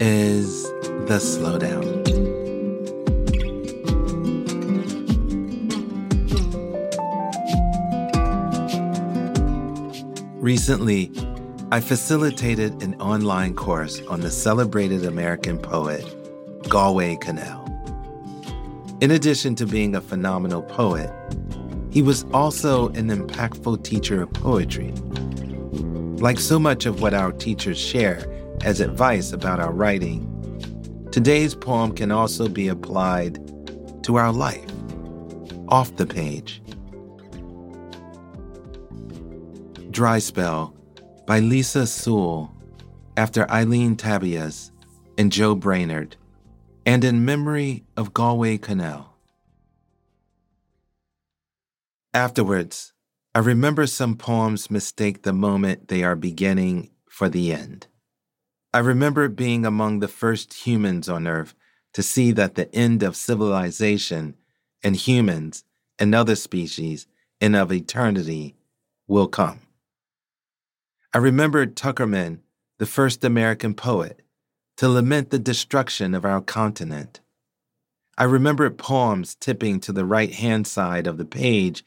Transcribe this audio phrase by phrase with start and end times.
[0.00, 0.64] is
[1.06, 2.06] The Slowdown.
[10.40, 11.10] Recently,
[11.72, 16.04] I facilitated an online course on the celebrated American poet
[16.68, 17.66] Galway Kinnell.
[19.02, 21.10] In addition to being a phenomenal poet,
[21.90, 24.92] he was also an impactful teacher of poetry.
[26.20, 30.24] Like so much of what our teachers share as advice about our writing,
[31.12, 33.38] today's poem can also be applied
[34.02, 34.70] to our life,
[35.68, 36.62] off the page.
[39.90, 40.74] Dry Spell
[41.26, 42.54] by Lisa Sewell
[43.16, 44.70] after Eileen Tabios
[45.18, 46.16] and Joe Brainard,
[46.86, 49.06] and in memory of Galway Kinnell.
[52.14, 52.92] Afterwards,
[53.34, 57.88] I remember some poems mistake the moment they are beginning for the end.
[58.72, 61.54] I remember being among the first humans on Earth
[61.94, 64.36] to see that the end of civilization
[64.84, 65.64] and humans
[65.98, 67.06] and other species
[67.40, 68.56] and of eternity
[69.06, 69.60] will come.
[71.14, 72.40] I remember Tuckerman,
[72.78, 74.20] the first American poet,
[74.76, 77.20] to lament the destruction of our continent.
[78.18, 81.84] I remember poems tipping to the right hand side of the page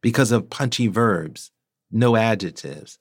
[0.00, 1.52] because of punchy verbs,
[1.92, 2.98] no adjectives,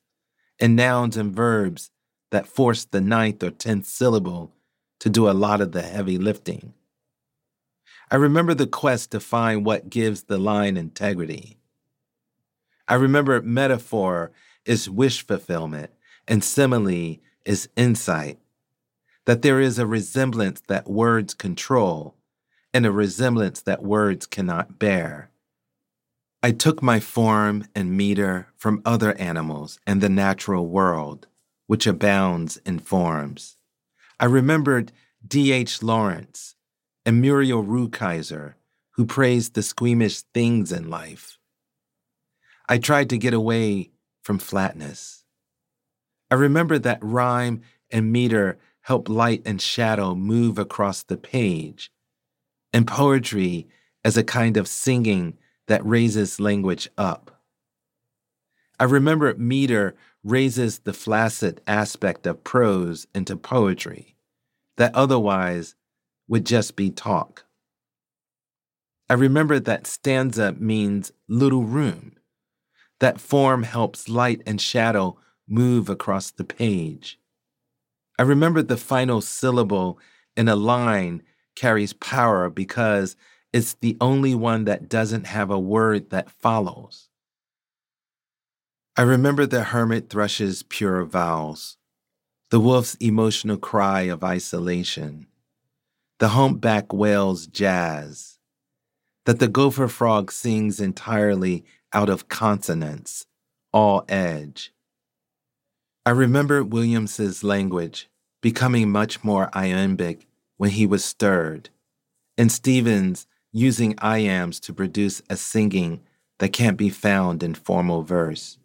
[0.59, 1.89] and nouns and verbs
[2.33, 4.51] that force the ninth or tenth syllable
[4.99, 6.73] to do a lot of the heavy lifting.
[8.09, 11.59] I remember the quest to find what gives the line integrity.
[12.87, 14.31] I remember metaphor
[14.65, 15.91] is wish fulfillment,
[16.27, 18.39] and simile is insight.
[19.25, 22.15] That there is a resemblance that words control,
[22.73, 25.29] and a resemblance that words cannot bear.
[26.41, 31.27] I took my form and meter from other animals and the natural world,
[31.73, 33.57] which abounds in forms.
[34.19, 34.91] I remembered
[35.27, 35.81] D.H.
[35.81, 36.53] Lawrence
[37.03, 38.53] and Muriel Rukeyser,
[38.91, 41.39] who praised the squeamish things in life.
[42.69, 43.89] I tried to get away
[44.21, 45.23] from flatness.
[46.29, 51.91] I remember that rhyme and meter help light and shadow move across the page,
[52.71, 53.67] and poetry
[54.05, 57.41] as a kind of singing that raises language up.
[58.79, 64.15] I remember meter raises the flaccid aspect of prose into poetry
[64.77, 65.75] that otherwise
[66.27, 67.45] would just be talk.
[69.09, 72.13] I remember that stanza means little room
[72.99, 75.17] that form helps light and shadow
[75.47, 77.19] move across the page.
[78.17, 79.99] I remember the final syllable
[80.37, 81.21] in a line
[81.55, 83.15] carries power because
[83.51, 87.09] it's the only one that doesn't have a word that follows.
[88.95, 91.77] I remember the hermit thrush's pure vowels,
[92.51, 95.25] the wolf's emotional cry of isolation,
[96.19, 98.37] the humpback whale's jazz,
[99.25, 103.25] that the gopher frog sings entirely out of consonants,
[103.71, 104.71] all edge.
[106.05, 108.11] I remember Williams's language
[108.43, 110.27] becoming much more iambic
[110.57, 111.71] when he was stirred,
[112.37, 116.03] and Stevens using iambs to produce a singing
[116.37, 118.59] that can't be found in formal verse.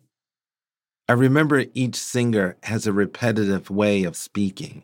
[1.09, 4.83] I remember each singer has a repetitive way of speaking.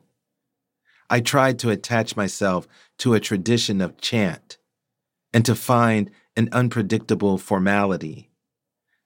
[1.11, 2.67] I tried to attach myself
[2.99, 4.57] to a tradition of chant
[5.35, 8.31] and to find an unpredictable formality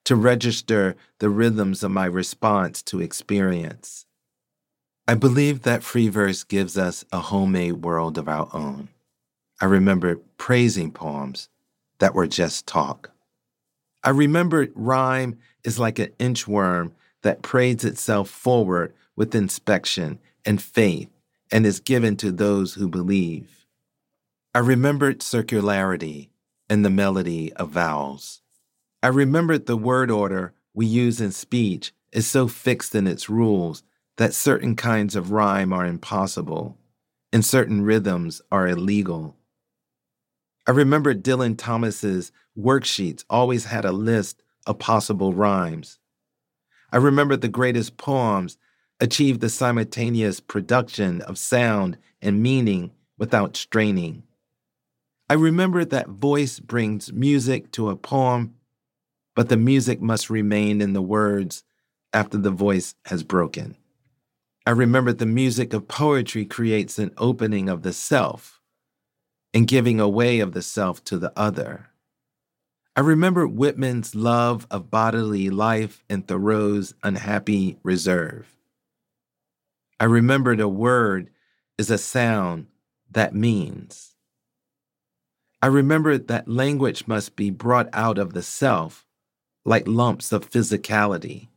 [0.05, 4.05] to register the rhythms of my response to experience.
[5.05, 8.89] I believe that free verse gives us a homemade world of our own.
[9.59, 11.49] I remember praising poems
[11.99, 13.11] that were just talk.
[14.03, 16.93] I remember rhyme is like an inchworm
[17.23, 21.09] that prays itself forward with inspection and faith
[21.51, 23.65] and is given to those who believe.
[24.53, 26.29] I remembered circularity
[26.69, 28.41] and the melody of vowels.
[29.01, 33.83] I remembered the word order we use in speech is so fixed in its rules
[34.17, 36.77] that certain kinds of rhyme are impossible
[37.31, 39.35] and certain rhythms are illegal.
[40.67, 45.99] I remember Dylan Thomas's worksheets always had a list of possible rhymes.
[46.91, 48.57] I remember the greatest poems
[48.99, 54.23] achieve the simultaneous production of sound and meaning without straining.
[55.29, 58.55] I remember that voice brings music to a poem,
[59.35, 61.63] but the music must remain in the words
[62.11, 63.77] after the voice has broken.
[64.65, 68.59] I remember the music of poetry creates an opening of the self
[69.53, 71.88] and giving away of the self to the other.
[72.99, 78.53] I remember Whitman's love of bodily life and Thoreau's unhappy reserve.
[80.01, 81.29] I remembered a word
[81.77, 82.67] is a sound
[83.09, 84.15] that means.
[85.61, 89.05] I remembered that language must be brought out of the self
[89.63, 91.47] like lumps of physicality.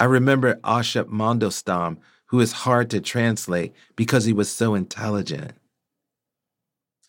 [0.00, 1.98] I remember Osip Mandelstam,
[2.30, 5.52] who is hard to translate because he was so intelligent.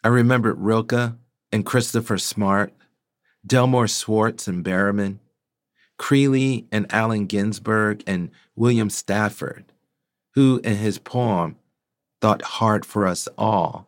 [0.04, 1.16] I remembered Rilke
[1.52, 2.74] and Christopher Smart,
[3.46, 5.20] Delmore Schwartz and Berryman,
[5.98, 9.72] Creeley and Allen Ginsberg and William Stafford,
[10.36, 11.58] who in his poem
[12.22, 13.88] thought hard for us all.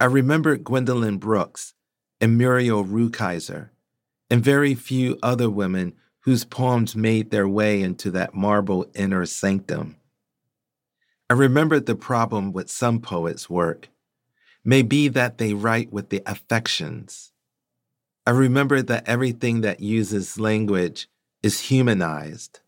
[0.00, 1.74] I remember Gwendolyn Brooks
[2.20, 3.70] and Muriel Rukeyser
[4.30, 9.96] and very few other women whose poems made their way into that marble inner sanctum.
[11.28, 13.88] I remembered the problem with some poets' work
[14.64, 17.31] may be that they write with the affections.
[18.24, 21.08] I remember that everything that uses language
[21.42, 22.60] is humanized.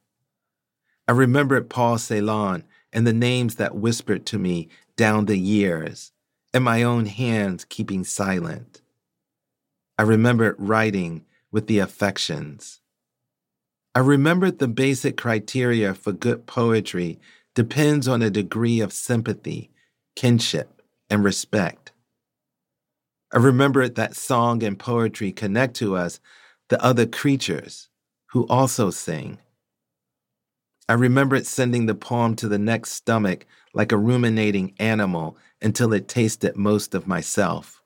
[1.07, 6.13] I remembered Paul Celan and the names that whispered to me down the years,
[6.53, 8.81] and my own hands keeping silent.
[9.97, 12.81] I remembered writing with the affections.
[13.95, 17.21] I remembered the basic criteria for good poetry
[17.55, 19.71] depends on a degree of sympathy,
[20.17, 21.93] kinship, and respect.
[23.35, 26.21] I remember that song and poetry connect to us,
[26.71, 27.91] the other creatures
[28.29, 29.39] who also sing.
[30.89, 36.09] I remembered sending the poem to the next stomach like a ruminating animal until it
[36.09, 37.83] tasted most of myself,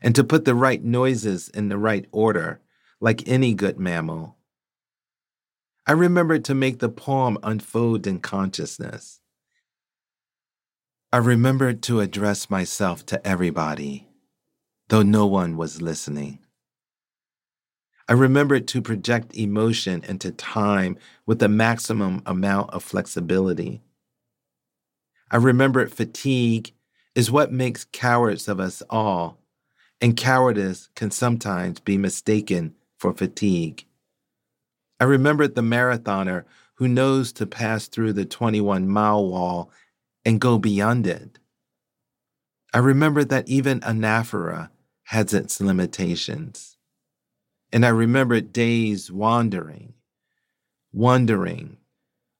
[0.00, 2.60] and to put the right noises in the right order,
[3.00, 4.38] like any good mammal
[5.86, 9.20] I remembered to make the poem unfold in consciousness.
[11.12, 14.09] I remembered to address myself to everybody,
[14.90, 16.40] though no one was listening.
[18.08, 23.82] I remembered to project emotion into time with the maximum amount of flexibility.
[25.30, 26.72] I remembered fatigue
[27.14, 29.38] is what makes cowards of us all,
[30.00, 33.86] and cowardice can sometimes be mistaken for fatigue.
[34.98, 36.44] I remembered the marathoner
[36.74, 39.70] who knows to pass through the 21 mile wall
[40.24, 41.38] and go beyond it.
[42.74, 44.70] I remembered that even anaphora
[45.10, 46.76] has its limitations.
[47.72, 49.94] And I remembered days wandering,
[50.92, 51.78] wondering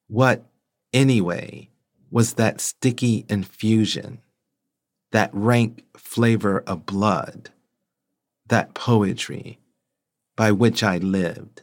[0.07, 0.47] what,
[0.93, 1.69] anyway,
[2.13, 4.21] was that sticky infusion,
[5.11, 7.51] that rank flavor of blood,
[8.47, 9.59] that poetry
[10.37, 11.63] by which I lived.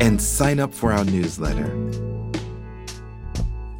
[0.00, 1.70] and sign up for our newsletter.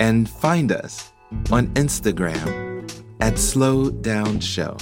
[0.01, 1.13] And find us
[1.51, 4.77] on Instagram at Slow Down Show.